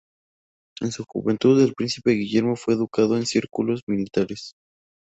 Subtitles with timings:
[0.79, 4.55] En su juventud, el príncipe Guillermo fue educado en círculos militares.